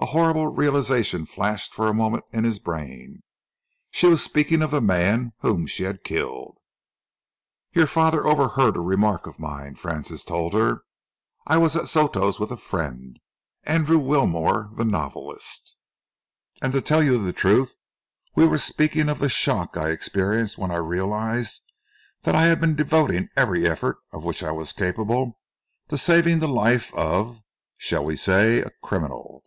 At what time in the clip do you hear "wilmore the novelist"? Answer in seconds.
13.98-15.74